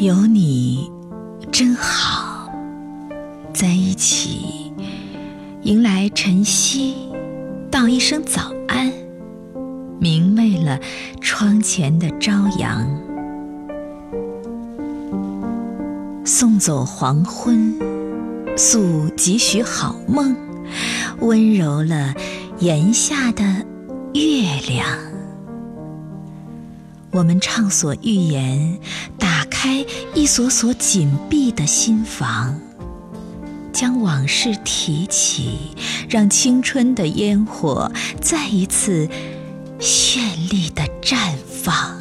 [0.00, 0.88] 有你
[1.50, 2.48] 真好，
[3.52, 4.72] 在一起
[5.62, 6.94] 迎来晨曦，
[7.68, 8.92] 道一声早安，
[9.98, 10.78] 明媚了
[11.20, 12.88] 窗前的朝阳，
[16.24, 17.74] 送走黄昏，
[18.56, 20.36] 诉几许好梦，
[21.18, 22.14] 温柔了
[22.60, 23.42] 檐下的
[24.14, 25.07] 月亮。
[27.18, 28.78] 我们畅所欲言，
[29.18, 29.84] 打开
[30.14, 32.56] 一所所紧闭的心房，
[33.72, 35.72] 将往事提起，
[36.08, 39.08] 让青春的烟火再一次
[39.80, 41.98] 绚丽的绽放。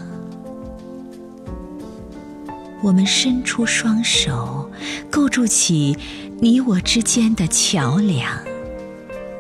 [2.84, 4.70] 我们伸出双手，
[5.10, 5.98] 构筑起
[6.40, 8.38] 你我之间的桥梁，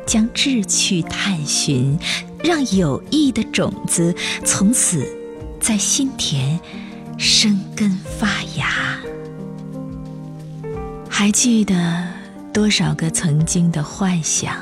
[0.07, 1.99] 将志趣探寻，
[2.43, 5.05] 让友谊的种子从此。
[5.59, 6.59] 在心田
[7.17, 7.89] 生根
[8.19, 8.97] 发芽，
[11.09, 12.07] 还记得
[12.53, 14.55] 多少个曾经的幻想，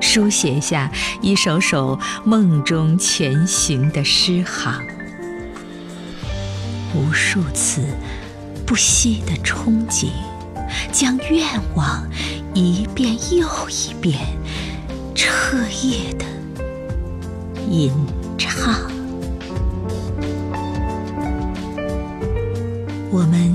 [0.00, 0.90] 书写下
[1.22, 4.82] 一首首梦中前行的诗行，
[6.94, 7.84] 无数次
[8.66, 10.08] 不息的憧憬，
[10.90, 11.44] 将愿
[11.76, 12.08] 望
[12.54, 14.18] 一遍又一遍
[15.14, 16.24] 彻夜的
[17.70, 17.92] 吟
[18.36, 18.90] 唱。
[23.12, 23.52] 我们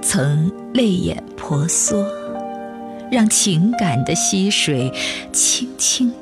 [0.00, 2.06] 曾泪眼婆娑，
[3.10, 4.92] 让情感的溪水
[5.32, 6.12] 轻轻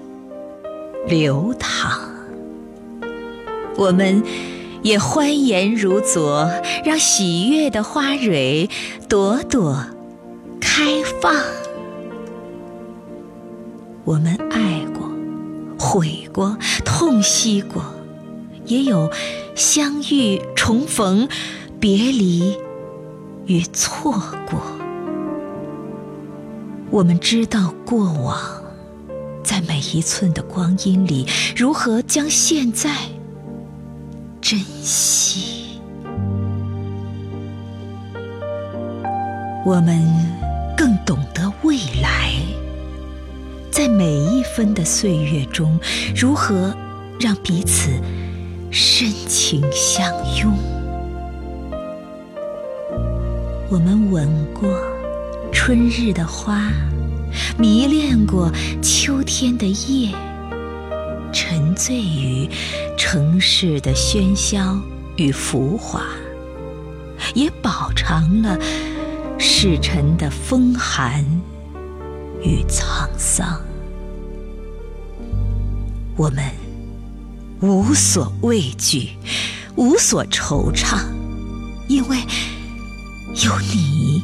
[1.07, 2.01] 流淌；
[3.77, 4.23] 我们
[4.83, 6.51] 也欢颜如昨，
[6.87, 8.71] 让喜悦的花蕊
[9.11, 9.85] 朵朵
[10.59, 11.35] 开放。
[14.05, 15.11] 我们爱过，
[15.79, 17.85] 悔过，痛惜过，
[18.65, 19.11] 也有
[19.55, 21.29] 相遇重逢。
[21.79, 22.57] 别离
[23.47, 24.13] 与错
[24.51, 24.61] 过，
[26.91, 28.39] 我们知道过往
[29.45, 32.91] 在每一寸的光阴里，如何将现在
[34.41, 35.79] 珍惜。
[39.65, 40.03] 我们
[40.77, 42.33] 更懂得未来，
[43.71, 45.79] 在每一分的岁月中，
[46.17, 46.75] 如何
[47.21, 47.91] 让彼此
[48.71, 50.76] 深情相拥。
[53.69, 54.81] 我们吻过
[55.53, 56.71] 春日的花，
[57.59, 58.49] 迷恋过
[58.81, 60.15] 秋天的夜，
[61.33, 62.49] 沉醉于
[62.97, 64.79] 城市的喧嚣
[65.17, 66.03] 与浮华，
[67.35, 68.57] 也饱尝了
[69.37, 71.25] 世尘的风寒
[72.41, 73.61] 与沧桑。
[76.17, 76.45] 我们
[77.61, 79.09] 无所畏惧，
[79.75, 81.01] 无所惆怅，
[81.89, 82.17] 因为。
[83.45, 84.23] 有你，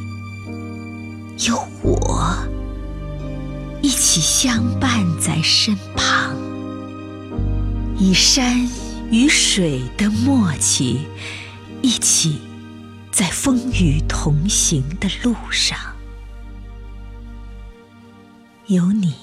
[1.47, 2.35] 有我，
[3.83, 6.35] 一起相伴在身旁，
[7.99, 8.67] 以山
[9.11, 11.07] 与水的默契，
[11.83, 12.41] 一起
[13.11, 15.79] 在风雨同行的路上。
[18.67, 19.15] 有你，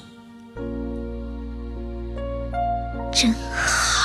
[3.12, 3.99] 真好。